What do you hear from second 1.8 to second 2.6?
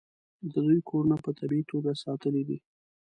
ساتلي دي.